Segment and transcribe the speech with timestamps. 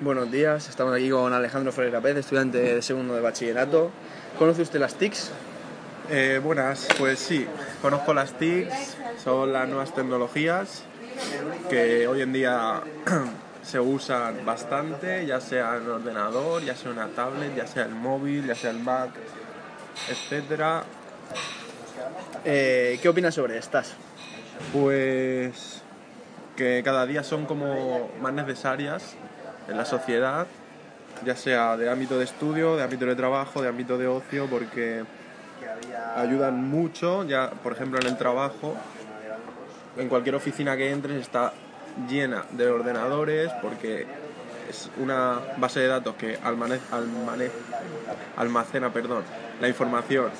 [0.00, 3.90] Buenos días, estamos aquí con Alejandro Ferreira Pérez, estudiante de segundo de bachillerato.
[4.38, 5.32] ¿Conoce usted las TICs?
[6.08, 7.44] Eh, buenas, pues sí,
[7.82, 10.84] conozco las TICs, son las nuevas tecnologías
[11.68, 12.80] que hoy en día
[13.64, 18.46] se usan bastante, ya sea en ordenador, ya sea una tablet, ya sea el móvil,
[18.46, 19.10] ya sea el Mac,
[20.08, 20.84] etcétera.
[22.44, 23.94] Eh, ¿Qué opinas sobre estas?
[24.72, 25.82] Pues
[26.54, 29.16] que cada día son como más necesarias
[29.68, 30.46] en la sociedad,
[31.24, 35.04] ya sea de ámbito de estudio, de ámbito de trabajo, de ámbito de ocio, porque
[36.16, 38.74] ayudan mucho, ya por ejemplo en el trabajo,
[39.96, 41.52] en cualquier oficina que entres está
[42.08, 44.06] llena de ordenadores porque
[44.68, 46.38] es una base de datos que
[48.36, 49.24] almacena perdón,
[49.60, 50.30] la información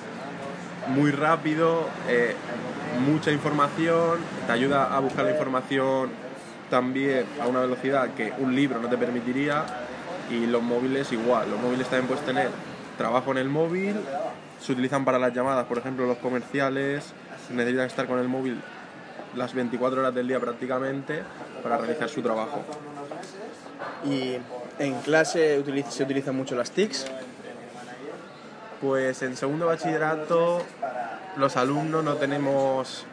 [0.88, 2.34] muy rápido, eh,
[3.06, 6.10] mucha información, te ayuda a buscar la información
[6.70, 9.64] también a una velocidad que un libro no te permitiría
[10.30, 12.50] y los móviles igual, los móviles también puedes tener
[12.96, 13.96] trabajo en el móvil,
[14.60, 17.12] se utilizan para las llamadas, por ejemplo los comerciales,
[17.50, 18.60] necesitan estar con el móvil
[19.36, 21.22] las 24 horas del día prácticamente
[21.62, 22.62] para realizar su trabajo.
[24.04, 24.36] ¿Y
[24.78, 27.06] en clase se utilizan mucho las TICs?
[28.80, 30.62] Pues en segundo bachillerato
[31.36, 33.06] los alumnos no tenemos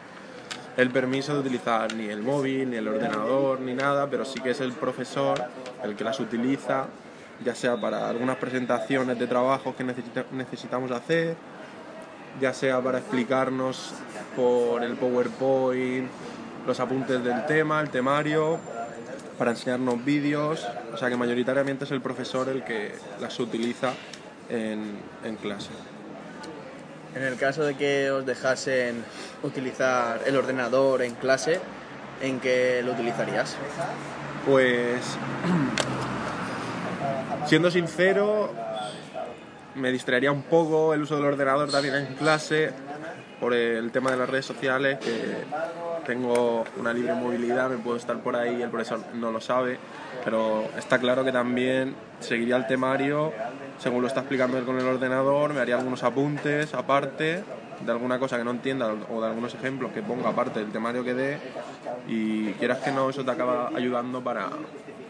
[0.76, 4.50] el permiso de utilizar ni el móvil, ni el ordenador, ni nada, pero sí que
[4.50, 5.42] es el profesor
[5.82, 6.86] el que las utiliza,
[7.44, 11.36] ya sea para algunas presentaciones de trabajos que necesita- necesitamos hacer,
[12.40, 13.92] ya sea para explicarnos
[14.34, 16.08] por el PowerPoint
[16.66, 18.58] los apuntes del tema, el temario,
[19.38, 23.92] para enseñarnos vídeos, o sea que mayoritariamente es el profesor el que las utiliza
[24.48, 25.70] en, en clase.
[27.16, 29.02] En el caso de que os dejasen
[29.42, 31.58] utilizar el ordenador en clase,
[32.20, 33.56] ¿en qué lo utilizarías?
[34.44, 35.00] Pues,
[37.46, 38.52] siendo sincero,
[39.76, 42.72] me distraería un poco el uso del ordenador también en clase
[43.40, 45.38] por el tema de las redes sociales, que
[46.04, 49.78] tengo una libre movilidad, me puedo estar por ahí, el profesor no lo sabe,
[50.22, 53.32] pero está claro que también seguiría el temario
[53.78, 57.44] según lo está explicando él con el ordenador, me haría algunos apuntes aparte
[57.80, 61.04] de alguna cosa que no entienda o de algunos ejemplos que ponga aparte del temario
[61.04, 61.38] que dé
[62.08, 64.48] y quieras que no, eso te acaba ayudando para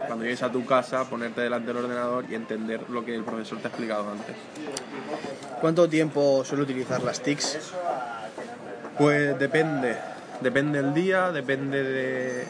[0.06, 3.58] cuando llegues a tu casa ponerte delante del ordenador y entender lo que el profesor
[3.58, 4.36] te ha explicado antes.
[5.60, 7.72] ¿Cuánto tiempo suele utilizar las TICs?
[8.98, 9.96] Pues depende,
[10.40, 12.46] depende el día, depende de,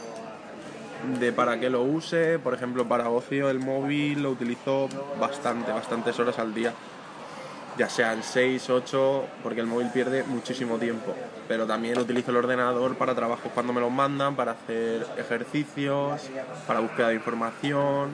[1.19, 2.39] de para qué lo use.
[2.39, 4.89] Por ejemplo, para ocio el móvil lo utilizo
[5.21, 6.73] bastante, bastantes horas al día.
[7.79, 11.15] Ya sean 6, 8, porque el móvil pierde muchísimo tiempo.
[11.47, 16.23] Pero también utilizo el ordenador para trabajos cuando me los mandan, para hacer ejercicios,
[16.67, 18.11] para búsqueda de información.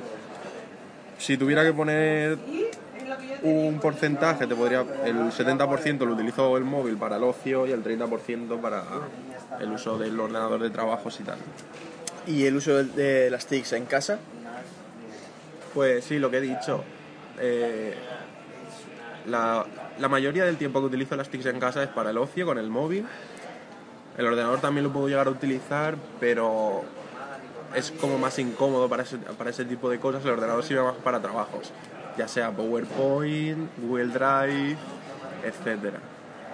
[1.19, 2.38] Si tuviera que poner
[3.43, 7.84] un porcentaje, te podría, el 70% lo utilizo el móvil para el ocio y el
[7.84, 8.82] 30% para
[9.60, 11.38] el uso del ordenador de trabajos y tal.
[12.26, 14.18] ¿Y el uso de- las TICs en casa?
[15.74, 16.84] Pues sí, lo que he dicho.
[17.40, 17.94] eh,
[19.26, 19.64] la,
[19.98, 22.58] la mayoría del tiempo que utilizo las TICs en casa es para el ocio con
[22.58, 23.06] el móvil.
[24.18, 26.82] El ordenador también lo puedo llegar a utilizar, pero
[27.74, 30.24] es como más incómodo para ese, para ese tipo de cosas.
[30.24, 31.72] El ordenador sirve más para trabajos,
[32.18, 34.76] ya sea PowerPoint, Google Drive,
[35.44, 35.94] etc.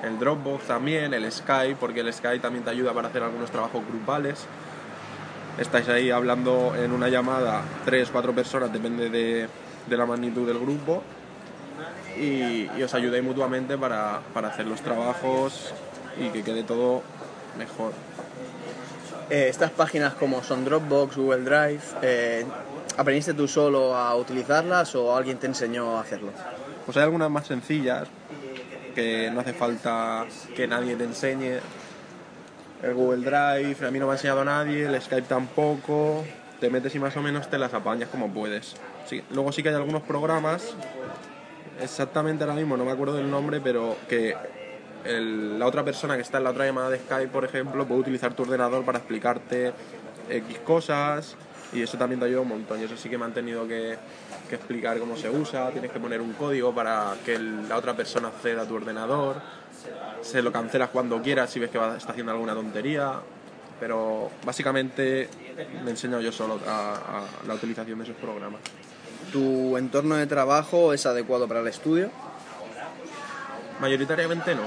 [0.04, 3.82] El Dropbox también, el Skype, porque el Skype también te ayuda para hacer algunos trabajos
[3.88, 4.46] grupales.
[5.58, 9.48] Estáis ahí hablando en una llamada, tres, cuatro personas, depende de,
[9.86, 11.02] de la magnitud del grupo,
[12.16, 15.72] y, y os ayudáis mutuamente para, para hacer los trabajos
[16.20, 17.02] y que quede todo
[17.58, 17.92] mejor.
[19.30, 22.46] Eh, estas páginas como son Dropbox, Google Drive, eh,
[22.96, 26.30] ¿aprendiste tú solo a utilizarlas o alguien te enseñó a hacerlo?
[26.86, 28.08] Pues hay algunas más sencillas
[28.94, 30.24] que no hace falta
[30.56, 31.58] que nadie te enseñe.
[32.82, 36.24] El Google Drive a mí no me ha enseñado a nadie, el Skype tampoco.
[36.60, 38.76] Te metes y más o menos te las apañas como puedes.
[39.06, 40.74] Sí, luego sí que hay algunos programas,
[41.80, 44.36] exactamente ahora mismo no me acuerdo del nombre, pero que
[45.04, 48.34] la otra persona que está en la otra llamada de Skype, por ejemplo, puede utilizar
[48.34, 49.72] tu ordenador para explicarte
[50.28, 51.36] X cosas
[51.72, 52.80] Y eso también te ayuda un montón.
[52.80, 53.96] Y eso sí que me han tenido que,
[54.50, 55.70] explicar cómo se usa.
[55.70, 59.36] Tienes que poner un código para que la otra persona acceda a tu ordenador.
[60.22, 63.14] Se lo cancelas cuando quieras si ves que va, está haciendo alguna tontería.
[63.80, 65.28] Pero básicamente
[65.84, 68.60] me enseño yo solo a, a la utilización de esos programas.
[69.32, 72.10] ¿Tu entorno de trabajo es adecuado para el estudio?
[73.80, 74.62] Mayoritariamente no.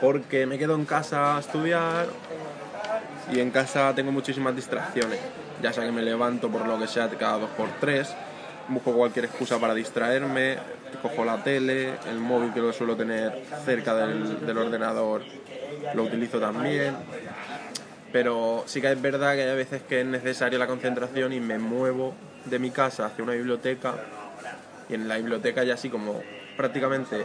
[0.00, 2.06] Porque me quedo en casa a estudiar
[3.30, 5.18] y en casa tengo muchísimas distracciones.
[5.62, 8.14] Ya sea que me levanto por lo que sea cada dos por tres,
[8.68, 10.56] busco cualquier excusa para distraerme,
[11.00, 15.22] cojo la tele, el móvil que lo suelo tener cerca del, del ordenador,
[15.94, 16.94] lo utilizo también.
[18.12, 21.58] Pero sí que es verdad que hay veces que es necesaria la concentración y me
[21.58, 23.94] muevo de mi casa hacia una biblioteca
[24.88, 26.20] y en la biblioteca ya así como
[26.56, 27.24] prácticamente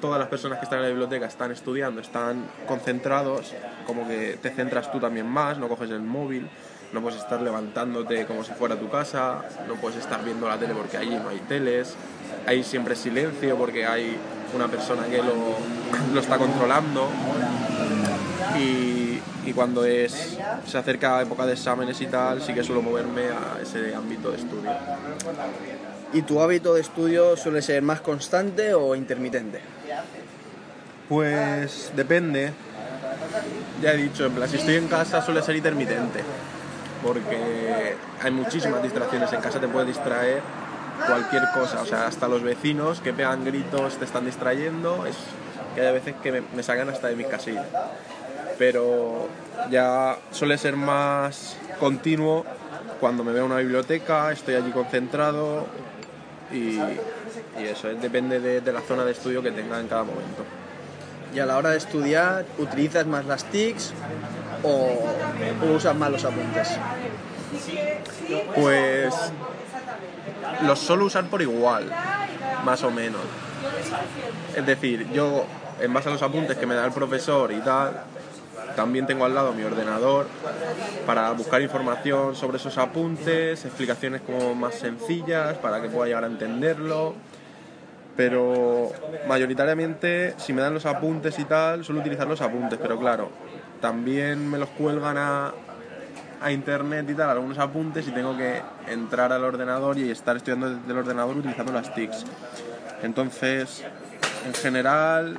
[0.00, 3.54] todas las personas que están en la biblioteca están estudiando, están concentrados,
[3.86, 6.46] como que te centras tú también más, no coges el móvil,
[6.94, 10.74] no puedes estar levantándote como si fuera tu casa, no puedes estar viendo la tele
[10.74, 11.94] porque allí no hay teles,
[12.46, 14.16] hay siempre silencio porque hay
[14.54, 15.34] una persona que lo,
[16.14, 17.08] lo está controlando
[18.56, 23.24] y, y cuando es, se acerca época de exámenes y tal, sí que suelo moverme
[23.24, 24.70] a ese ámbito de estudio.
[26.12, 29.60] ¿Y tu hábito de estudio suele ser más constante o intermitente?
[31.08, 32.52] Pues depende.
[33.82, 36.20] Ya he dicho, en plan, si estoy en casa suele ser intermitente.
[37.04, 39.32] Porque hay muchísimas distracciones.
[39.32, 40.40] En casa te puede distraer
[41.06, 41.82] cualquier cosa.
[41.82, 45.06] O sea, hasta los vecinos que pegan gritos te están distrayendo.
[45.06, 45.16] Es
[45.74, 47.66] que hay veces que me, sacan hasta de mis casillas.
[48.58, 49.28] Pero
[49.70, 52.44] ya suele ser más continuo
[53.00, 55.66] cuando me veo en una biblioteca, estoy allí concentrado
[56.52, 56.78] y,
[57.60, 60.44] y eso, eh, depende de, de la zona de estudio que tenga en cada momento.
[61.34, 63.92] ¿Y a la hora de estudiar utilizas más las TICs
[64.64, 66.68] o, o usas más los apuntes?
[68.54, 69.14] Pues
[70.62, 71.90] los suelo usar por igual,
[72.64, 73.20] más o menos.
[74.56, 75.44] Es decir, yo
[75.80, 78.02] en base a los apuntes que me da el profesor y tal,
[78.76, 80.26] también tengo al lado mi ordenador
[81.06, 86.26] para buscar información sobre esos apuntes, explicaciones como más sencillas para que pueda llegar a
[86.26, 87.14] entenderlo.
[88.16, 88.92] Pero
[89.26, 93.28] mayoritariamente, si me dan los apuntes y tal, suelo utilizar los apuntes, pero claro,
[93.80, 95.52] también me los cuelgan a,
[96.40, 100.70] a internet y tal, algunos apuntes y tengo que entrar al ordenador y estar estudiando
[100.70, 102.24] desde el ordenador utilizando las TICs.
[103.02, 103.84] Entonces,
[104.46, 105.38] en general,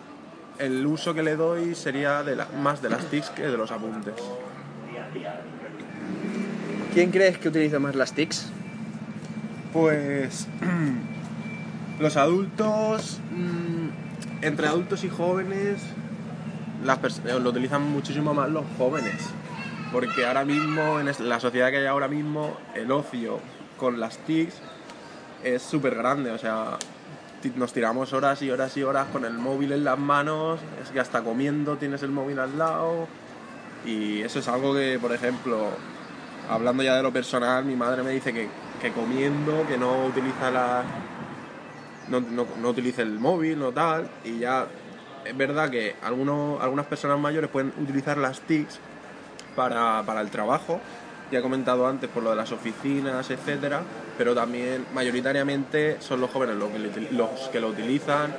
[0.59, 3.71] el uso que le doy sería de la- más de las TICs que de los
[3.71, 4.13] apuntes.
[6.93, 8.47] ¿Quién crees que utiliza más las TICs?
[9.73, 10.47] Pues
[11.99, 15.81] los adultos, mm, entre adultos y jóvenes,
[16.83, 19.29] las eh, lo utilizan muchísimo más los jóvenes.
[19.91, 23.39] Porque ahora mismo, en la sociedad que hay ahora mismo, el ocio
[23.77, 24.55] con las TICs
[25.43, 26.31] es súper grande.
[26.31, 26.77] O sea,
[27.55, 30.99] nos tiramos horas y horas y horas con el móvil en las manos, es que
[30.99, 33.07] hasta comiendo tienes el móvil al lado.
[33.85, 35.69] Y eso es algo que, por ejemplo,
[36.49, 38.49] hablando ya de lo personal, mi madre me dice que,
[38.81, 40.83] que comiendo, que no utiliza la.
[42.09, 44.09] No, no, no utilice el móvil, no tal.
[44.23, 44.67] Y ya
[45.25, 48.79] es verdad que algunos, algunas personas mayores pueden utilizar las TICs
[49.55, 50.79] para, para el trabajo.
[51.31, 53.81] Ya he comentado antes por lo de las oficinas, etcétera,
[54.17, 57.29] pero también mayoritariamente son los jóvenes los que, lo
[57.61, 58.35] los utilizan,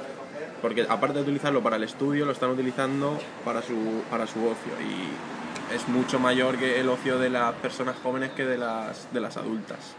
[0.62, 4.72] porque aparte de utilizarlo para el estudio, lo están utilizando para su, para su ocio.
[4.80, 9.20] Y es mucho mayor que el ocio de las personas jóvenes que de las, de
[9.20, 9.96] las adultas.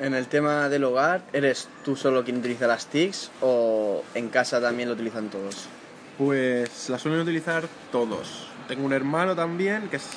[0.00, 4.58] En el tema del hogar, ¿eres tú solo quien utiliza las TICs o en casa
[4.58, 5.68] también lo utilizan todos?
[6.16, 8.46] Pues la suelen utilizar todos.
[8.66, 10.08] Tengo un hermano también, que es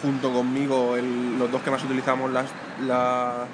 [0.00, 0.96] junto conmigo
[1.38, 2.46] los dos que más utilizamos las,
[2.86, 3.46] las,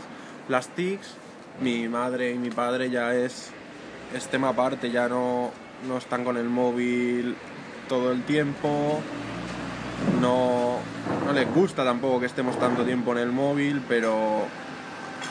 [0.48, 1.16] las TICs.
[1.60, 3.50] Mi madre y mi padre ya es,
[4.14, 5.50] es tema aparte, ya no,
[5.88, 7.34] no están con el móvil
[7.88, 9.00] todo el tiempo.
[10.20, 10.78] No,
[11.26, 14.44] no les gusta tampoco que estemos tanto tiempo en el móvil, pero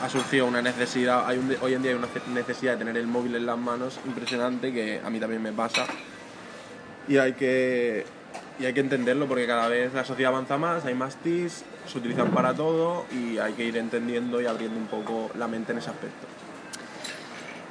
[0.02, 3.06] ha surgido una necesidad, hay un- hoy en día hay una necesidad de tener el
[3.06, 5.84] móvil en las manos impresionante que a mí también me pasa
[7.08, 8.06] y hay que
[8.58, 11.98] y hay que entenderlo porque cada vez la sociedad avanza más, hay más TICs, se
[11.98, 15.78] utilizan para todo y hay que ir entendiendo y abriendo un poco la mente en
[15.78, 16.26] ese aspecto.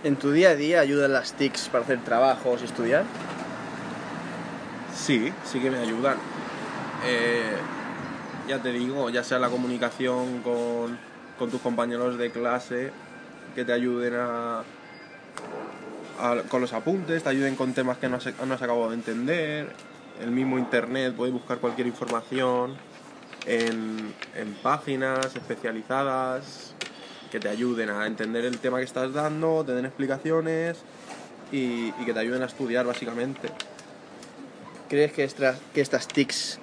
[0.04, 3.04] ¿En tu día a día ayudan las TICs para hacer trabajos y estudiar?
[4.96, 6.18] Sí, sí que me ayudan.
[7.06, 7.56] Eh,
[8.48, 10.98] ya te digo, ya sea la comunicación con,
[11.40, 12.92] con tus compañeros de clase,
[13.56, 14.64] que te ayuden a,
[16.50, 19.74] con los apuntes, te ayuden con temas que no has, acabado de entender,
[20.22, 22.78] el mismo internet, puedes buscar cualquier información.
[23.46, 24.14] en,
[24.62, 26.76] páginas especializadas
[27.32, 30.80] que te ayuden a entender el tema que estás dando, te den explicaciones
[31.52, 33.50] y, y que te ayuden a estudiar básicamente.
[34.90, 36.60] ¿Crees que estas, que estas TICs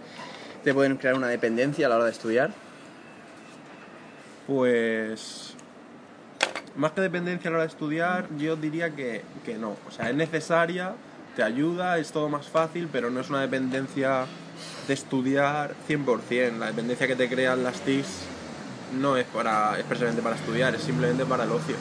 [0.64, 2.65] te pueden crear una dependencia a la hora de estudiar?
[4.46, 5.54] Pues
[6.76, 9.76] más que dependencia a la hora de estudiar, yo diría que, que no.
[9.88, 10.94] O sea, es necesaria,
[11.34, 14.26] te ayuda, es todo más fácil, pero no es una dependencia
[14.86, 16.58] de estudiar 100%.
[16.58, 18.26] La dependencia que te crean las TICs
[19.00, 19.76] no es para
[20.22, 21.76] para estudiar, es simplemente para el ocio.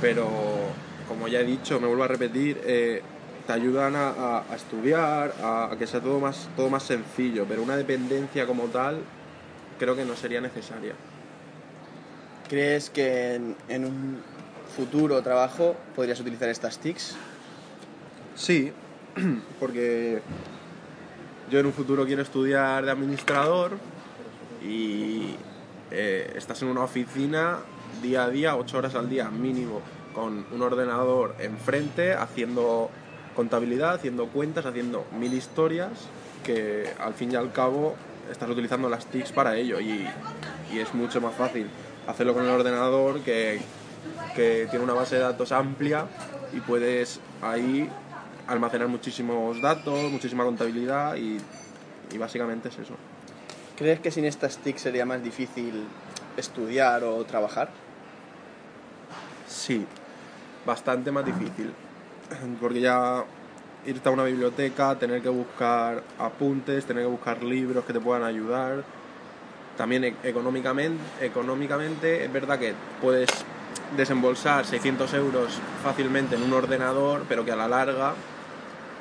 [0.00, 0.28] Pero,
[1.08, 3.02] como ya he dicho, me vuelvo a repetir, eh,
[3.46, 7.76] te ayudan a estudiar, a, a que sea todo más, todo más sencillo, pero una
[7.76, 8.98] dependencia como tal
[9.78, 10.94] creo que no sería necesaria.
[12.52, 14.18] ¿Crees que en, en un
[14.76, 17.16] futuro trabajo podrías utilizar estas TICs?
[18.34, 18.70] Sí,
[19.58, 20.20] porque
[21.50, 23.78] yo en un futuro quiero estudiar de administrador
[24.62, 25.34] y
[25.90, 27.60] eh, estás en una oficina
[28.02, 29.80] día a día, ocho horas al día mínimo,
[30.14, 32.90] con un ordenador enfrente, haciendo
[33.34, 35.92] contabilidad, haciendo cuentas, haciendo mil historias,
[36.44, 37.96] que al fin y al cabo
[38.30, 40.06] estás utilizando las TICs para ello y,
[40.70, 41.66] y es mucho más fácil
[42.06, 43.60] hacerlo con el ordenador que,
[44.34, 46.06] que tiene una base de datos amplia
[46.52, 47.88] y puedes ahí
[48.46, 51.38] almacenar muchísimos datos, muchísima contabilidad y,
[52.12, 52.94] y básicamente es eso.
[53.76, 55.84] ¿Crees que sin estas TICs sería más difícil
[56.36, 57.70] estudiar o trabajar?
[59.48, 59.86] Sí,
[60.66, 61.72] bastante más difícil.
[62.60, 63.24] Porque ya
[63.86, 68.24] irte a una biblioteca, tener que buscar apuntes, tener que buscar libros que te puedan
[68.24, 68.84] ayudar.
[69.76, 73.28] También e- económicamente, económicamente es verdad que puedes
[73.96, 78.14] desembolsar 600 euros fácilmente en un ordenador, pero que a la larga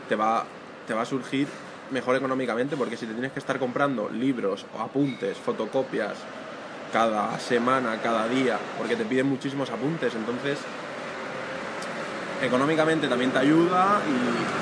[0.09, 0.45] te va,
[0.87, 1.47] te va a surgir
[1.91, 6.17] mejor económicamente, porque si te tienes que estar comprando libros o apuntes, fotocopias,
[6.91, 10.59] cada semana, cada día, porque te piden muchísimos apuntes, entonces
[12.41, 14.61] económicamente también te ayuda y,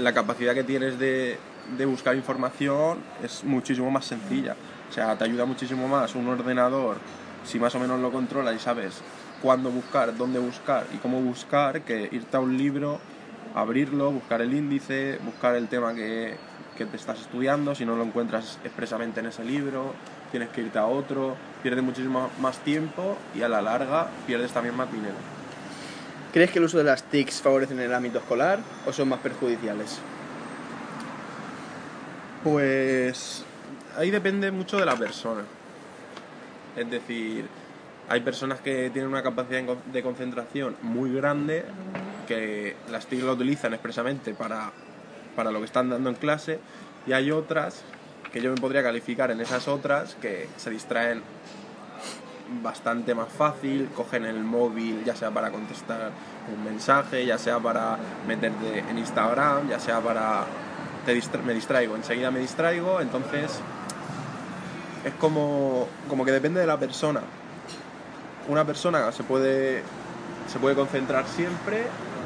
[0.00, 1.38] la capacidad que tienes de,
[1.76, 4.56] de buscar información es muchísimo más sencilla.
[4.88, 6.96] O sea, te ayuda muchísimo más un ordenador
[7.44, 9.00] si más o menos lo controlas y sabes
[9.42, 13.00] cuándo buscar, dónde buscar y cómo buscar, que irte a un libro,
[13.54, 16.36] abrirlo, buscar el índice, buscar el tema que,
[16.76, 19.94] que te estás estudiando, si no lo encuentras expresamente en ese libro,
[20.30, 24.76] tienes que irte a otro, pierdes muchísimo más tiempo y a la larga pierdes también
[24.76, 25.16] más dinero.
[26.32, 29.98] ¿Crees que el uso de las TICs favorecen el ámbito escolar o son más perjudiciales?
[32.44, 33.44] Pues
[33.96, 35.42] ahí depende mucho de la persona.
[36.76, 37.46] Es decir,
[38.08, 41.64] hay personas que tienen una capacidad de concentración muy grande,
[42.26, 44.70] que las TIC lo utilizan expresamente para,
[45.34, 46.60] para lo que están dando en clase,
[47.06, 47.82] y hay otras
[48.32, 51.22] que yo me podría calificar en esas otras que se distraen
[52.62, 56.10] bastante más fácil, cogen el móvil ya sea para contestar
[56.54, 60.44] un mensaje, ya sea para meterte en Instagram, ya sea para...
[61.06, 63.60] Te distra- me distraigo, enseguida me distraigo, entonces
[65.04, 67.20] es como, como que depende de la persona.
[68.48, 69.82] Una persona se puede,
[70.52, 71.84] se puede concentrar siempre,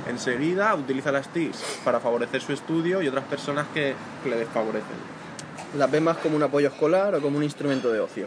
[0.08, 5.12] enseguida utiliza las TICs para favorecer su estudio y otras personas que, que le desfavorecen.
[5.76, 8.26] ¿Las ves más como un apoyo escolar o como un instrumento de ocio?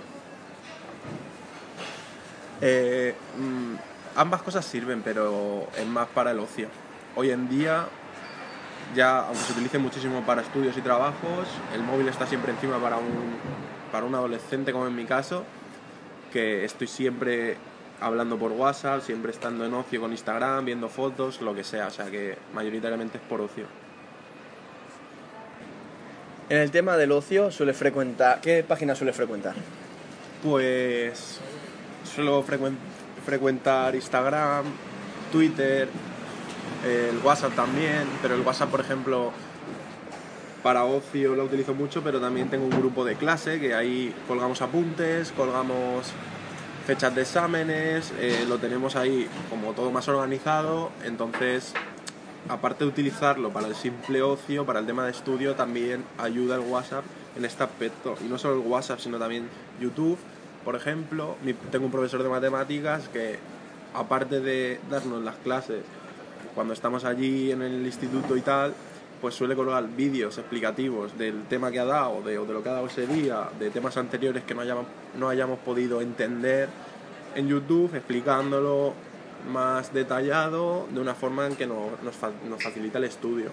[2.62, 3.76] Eh, mm,
[4.20, 6.68] ambas cosas sirven, pero es más para el ocio.
[7.16, 7.86] Hoy en día,
[8.96, 12.98] ya aunque se utilice muchísimo para estudios y trabajos, el móvil está siempre encima para
[12.98, 13.06] un,
[13.92, 15.44] para un adolescente, como en mi caso,
[16.32, 17.58] que estoy siempre
[18.02, 21.92] hablando por WhatsApp, siempre estando en ocio con Instagram, viendo fotos, lo que sea, o
[21.92, 23.66] sea que mayoritariamente es por ocio.
[26.50, 28.40] En el tema del ocio, suele frecuentar.
[28.42, 29.56] ¿Qué páginas suele frecuentar?
[30.44, 31.40] Pues
[32.14, 32.78] suelo frecuen-
[33.26, 34.66] frecuentar Instagram,
[35.32, 35.88] Twitter,
[36.86, 39.32] el WhatsApp también, pero el WhatsApp, por ejemplo,
[40.64, 44.62] para ocio lo utilizo mucho, pero también tengo un grupo de clase que ahí colgamos
[44.62, 46.12] apuntes, colgamos
[46.86, 51.74] fechas de exámenes, eh, lo tenemos ahí como todo más organizado, entonces
[52.48, 56.62] aparte de utilizarlo para el simple ocio, para el tema de estudio, también ayuda el
[56.62, 57.04] WhatsApp
[57.36, 58.16] en este aspecto.
[58.24, 59.50] Y no solo el WhatsApp, sino también
[59.80, 60.18] YouTube.
[60.64, 61.36] Por ejemplo,
[61.72, 63.38] tengo un profesor de matemáticas que,
[63.94, 65.84] aparte de darnos las clases,
[66.54, 68.74] cuando estamos allí en el instituto y tal,
[69.22, 72.70] pues suele colgar vídeos explicativos del tema que ha dado, de, o de lo que
[72.70, 74.86] ha dado ese día, de temas anteriores que no hayamos,
[75.18, 76.70] no hayamos podido entender
[77.34, 78.94] en YouTube, explicándolo
[79.52, 83.50] más detallado, de una forma en que nos, nos fa- nos facilita el estudio.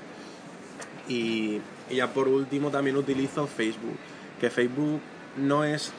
[1.09, 3.97] Y, Y ya por último también utilizo Facebook,
[4.41, 5.01] que Facebook
[5.37, 5.93] no es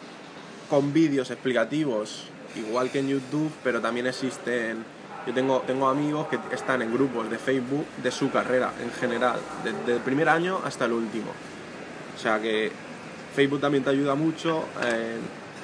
[0.69, 4.83] con vídeos explicativos, igual que en YouTube, pero también existen...
[5.25, 9.39] Yo tengo, tengo amigos que están en grupos de Facebook de su carrera en general,
[9.63, 11.31] desde el primer año hasta el último.
[12.15, 12.71] O sea que
[13.35, 14.65] Facebook también te ayuda mucho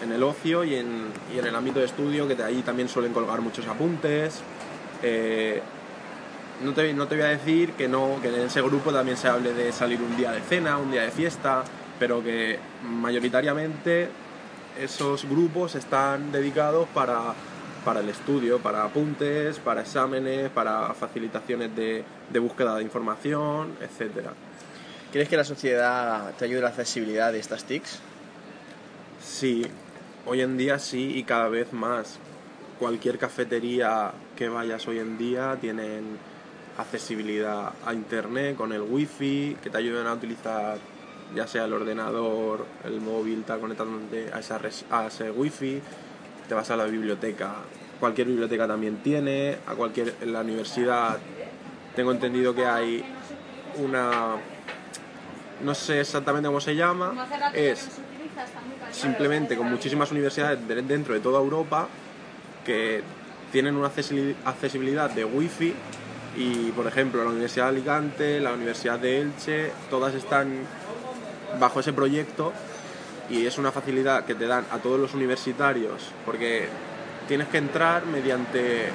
[0.01, 2.87] en, el ocio y en, y en, el ámbito de estudio, que de ahí también
[2.87, 4.41] suelen colgar muchos apuntes.
[5.03, 5.61] Eh,
[6.63, 9.27] no, te, no te voy a decir que, no, que en ese grupo también se
[9.27, 11.63] hable de salir un día de cena, un día de fiesta,
[11.99, 14.09] pero que mayoritariamente
[14.79, 17.33] esos grupos están dedicados para,
[17.83, 24.33] para el estudio, para apuntes, para exámenes, para facilitaciones de, de búsqueda de información, etcétera.
[25.11, 27.99] ¿Crees que la sociedad te ayuda a la accesibilidad de estas TICs?
[29.23, 29.65] Sí,
[30.25, 32.19] hoy en día sí y cada vez más.
[32.77, 36.17] Cualquier cafetería que vayas hoy en día tienen
[36.77, 40.77] accesibilidad a internet con el wifi que te ayudan a utilizar
[41.35, 44.59] ya sea el ordenador, el móvil, tal, conectándote a, esa
[44.89, 45.81] a ese wifi,
[46.49, 47.53] te vas a la biblioteca,
[47.99, 51.17] cualquier biblioteca también tiene, a cualquier, en la universidad
[51.95, 53.05] tengo entendido que hay
[53.77, 54.35] una,
[55.61, 57.87] no sé exactamente cómo se llama, es
[58.91, 61.87] simplemente con muchísimas universidades dentro de toda Europa
[62.65, 63.03] que
[63.51, 63.91] tienen una
[64.45, 65.73] accesibilidad de wifi
[66.35, 70.51] y por ejemplo la Universidad de Alicante, la Universidad de Elche, todas están
[71.59, 72.53] bajo ese proyecto
[73.29, 76.67] y es una facilidad que te dan a todos los universitarios porque
[77.27, 78.89] tienes que entrar mediante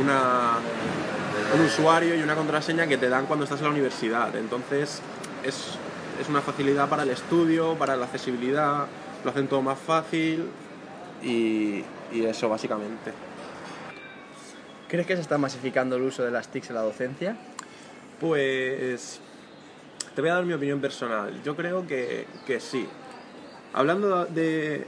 [0.00, 0.58] una,
[1.54, 4.34] un usuario y una contraseña que te dan cuando estás en la universidad.
[4.36, 5.00] Entonces
[5.42, 5.78] es,
[6.20, 8.86] es una facilidad para el estudio, para la accesibilidad,
[9.24, 10.48] lo hacen todo más fácil
[11.22, 13.12] y, y eso básicamente.
[14.88, 17.36] ¿Crees que se está masificando el uso de las TICs en la docencia?
[18.20, 19.20] Pues
[20.14, 21.42] te voy a dar mi opinión personal.
[21.44, 22.88] Yo creo que, que sí.
[23.72, 24.86] Hablando de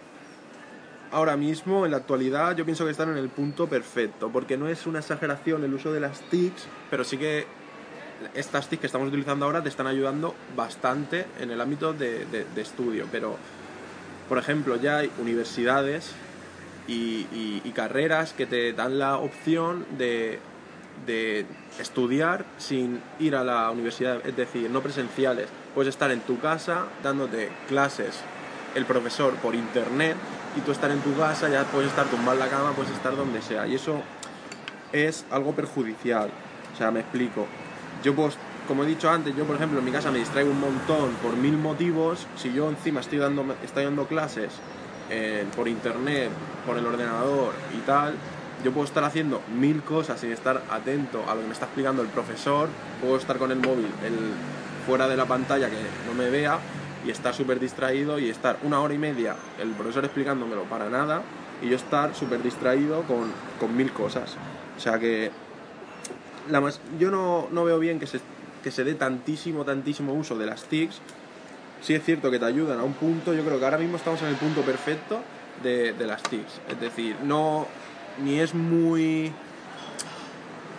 [1.13, 4.69] ahora mismo, en la actualidad, yo pienso que están en el punto perfecto, porque no
[4.69, 7.47] es una exageración el uso de las TICs, pero sí que
[8.35, 12.61] estas TICs que estamos utilizando ahora te están ayudando bastante en el ámbito de, de,
[12.61, 13.07] estudio.
[13.11, 13.37] Pero,
[14.28, 16.13] por ejemplo, ya hay universidades
[16.87, 20.39] y, y, y, carreras que te dan la opción de,
[21.07, 21.47] de,
[21.78, 25.49] estudiar sin ir a la universidad, es decir, no presenciales.
[25.75, 28.23] Puedes estar en tu casa dándote clases
[28.75, 30.17] el profesor por internet
[30.56, 33.17] y tú estar en tu casa, ya puedes estar tumbado en la cama, puedes estar
[33.17, 33.67] donde sea.
[33.67, 34.02] Y eso
[34.93, 36.30] es algo perjudicial.
[36.73, 37.47] O sea, me explico.
[38.02, 40.61] Yo pues, como he dicho antes, yo por ejemplo en mi casa me distraigo un
[40.61, 42.26] montón por mil motivos.
[42.37, 44.52] Si yo encima estoy dando, estoy dando clases
[45.11, 46.30] eh, por internet,
[46.67, 48.15] por el ordenador y tal,
[48.65, 52.02] yo puedo estar haciendo mil cosas sin estar atento a lo que me está explicando
[52.02, 52.69] el profesor,
[53.00, 54.17] puedo estar con el móvil el,
[54.87, 56.59] fuera de la pantalla que no me vea
[57.06, 61.23] y estar súper distraído y estar una hora y media el profesor explicándomelo para nada
[61.63, 64.36] y yo estar súper distraído con, con, mil cosas.
[64.76, 65.30] O sea que
[66.49, 68.21] la más, yo no, no veo bien que se,
[68.63, 71.00] que se dé tantísimo, tantísimo uso de las TICs.
[71.82, 74.21] Sí es cierto que te ayudan a un punto, yo creo que ahora mismo estamos
[74.23, 75.21] en el punto perfecto
[75.63, 76.60] de, de las TICs.
[76.69, 77.67] Es decir, no,
[78.23, 79.32] ni es muy...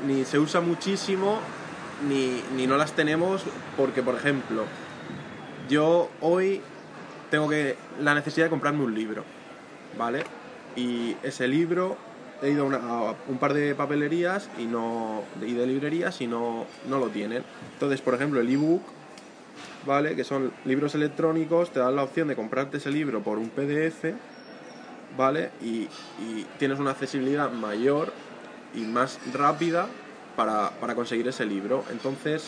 [0.07, 1.39] ni se usa muchísimo,
[2.07, 3.43] ni, ni no las tenemos
[3.77, 4.65] porque, por ejemplo,
[5.71, 6.61] yo hoy
[7.31, 9.23] tengo que la necesidad de comprarme un libro,
[9.97, 10.23] ¿vale?
[10.75, 11.97] Y ese libro
[12.43, 12.79] he ido a, una,
[13.27, 17.43] un par de papelerías y no y de librerías y no, no lo tienen.
[17.73, 18.83] Entonces, por ejemplo, el ebook,
[19.85, 20.15] ¿vale?
[20.15, 24.13] Que son libros electrónicos, te dan la opción de comprarte ese libro por un PDF
[25.17, 25.51] ¿vale?
[25.61, 25.87] Y,
[26.21, 28.13] y, tienes una accesibilidad mayor
[28.73, 29.87] y más rápida
[30.35, 31.83] para, para, conseguir ese libro.
[31.91, 32.47] Entonces,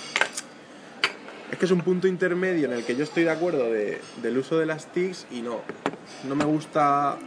[1.51, 4.37] es que es un punto intermedio en el que yo estoy de acuerdo de, del
[4.37, 5.61] uso de las TICs y no,
[6.27, 7.17] no me gusta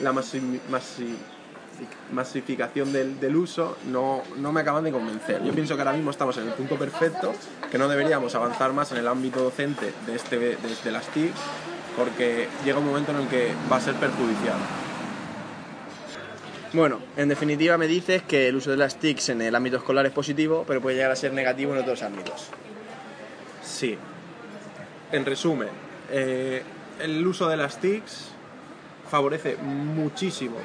[0.00, 1.16] la masi, masi,
[2.12, 5.42] masificación del, del, uso, no, no me acaban de convencer.
[5.44, 7.32] Yo pienso que ahora mismo estamos en el punto perfecto,
[7.70, 11.38] que no deberíamos avanzar más en el ámbito docente de, este, de, de las TICs
[11.96, 14.56] porque llega un momento en el que va a ser perjudicial.
[16.72, 20.06] Bueno, en definitiva me dices que el uso de las TICs en el ámbito escolar
[20.06, 22.48] es positivo, pero puede llegar a ser negativo en otros ámbitos.
[23.60, 23.98] Sí.
[25.10, 25.68] En resumen,
[26.12, 26.62] eh,
[27.00, 28.28] el uso de las TICs
[29.10, 30.58] favorece muchísimo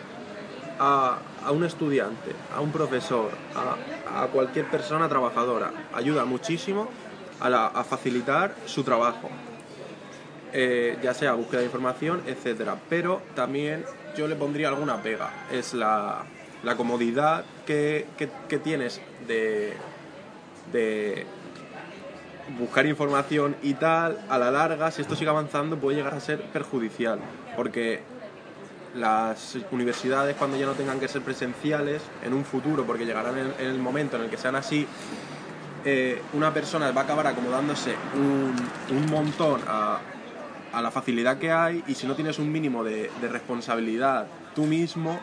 [0.77, 1.17] a,
[1.49, 5.71] un estudiante, a un profesor, a, cualquier persona trabajadora.
[5.91, 6.87] Ayuda muchísimo
[7.41, 9.29] a, facilitar su trabajo,
[10.53, 12.77] eh, ya sea búsqueda de información, etcétera.
[12.89, 13.83] Pero también
[14.15, 15.31] yo le pondría alguna pega.
[15.51, 16.23] Es la,
[16.63, 19.73] la comodidad que, que, tienes de,
[20.71, 21.25] de,
[22.57, 26.41] buscar información y tal, a la larga, si esto sigue avanzando, puede llegar a ser
[26.41, 27.19] perjudicial,
[27.55, 28.01] porque
[28.95, 33.53] las universidades cuando ya no tengan que ser presenciales en un futuro, porque llegarán en,
[33.59, 34.87] en el momento en el que sean así,
[35.83, 38.55] eh, una persona va a acabar acomodándose un,
[38.89, 39.99] un montón a,
[40.75, 45.19] a, la facilidad que hay y si no tienes un mínimo de, responsabilidad tú mismo,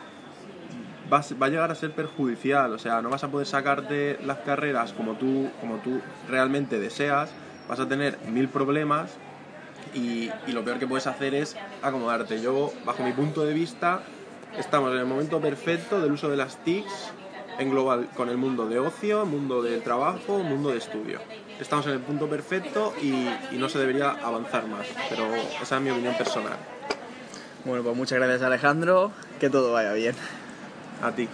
[1.13, 4.39] va, va, a llegar a ser perjudicial, o sea, no vas a poder sacarte las
[4.39, 7.31] carreras como tú, como tú realmente deseas,
[7.69, 9.11] vas a tener mil problemas
[9.95, 12.41] y, y, lo peor que puedes hacer es acomodarte.
[12.41, 14.03] Yo, bajo mi punto de vista,
[14.59, 17.13] estamos en el momento perfecto del uso de las TICs
[17.59, 21.21] en global con el mundo de ocio, mundo del trabajo, mundo de estudio.
[21.63, 23.13] Estamos en el punto perfecto y,
[23.53, 26.57] y no se debería avanzar más, pero esa es mi opinión personal.
[27.65, 30.17] Bueno, pues muchas gracias Alejandro, que todo vaya bien.
[31.01, 31.29] A ti.